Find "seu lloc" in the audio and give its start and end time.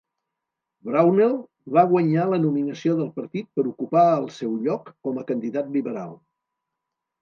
4.41-4.93